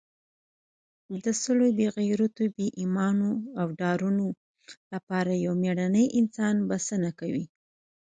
[1.23, 4.27] د سلو بې غیرتو، بې ایمانو او ډارنو
[4.93, 7.45] لپاره یو مېړنی انسان بسنه کوي.